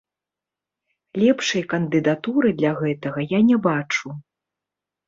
Лепшай 1.23 1.63
кандыдатуры 1.75 2.49
для 2.63 2.71
гэтага 2.83 3.19
я 3.37 3.47
не 3.53 3.57
бачу. 3.69 4.07